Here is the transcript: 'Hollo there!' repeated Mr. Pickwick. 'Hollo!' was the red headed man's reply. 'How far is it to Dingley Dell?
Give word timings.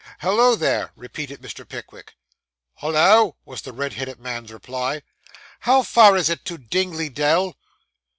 'Hollo 0.21 0.55
there!' 0.55 0.91
repeated 0.95 1.43
Mr. 1.43 1.63
Pickwick. 1.63 2.15
'Hollo!' 2.77 3.35
was 3.45 3.61
the 3.61 3.71
red 3.71 3.93
headed 3.93 4.19
man's 4.19 4.51
reply. 4.51 5.03
'How 5.59 5.83
far 5.83 6.17
is 6.17 6.27
it 6.27 6.43
to 6.45 6.57
Dingley 6.57 7.09
Dell? 7.09 7.55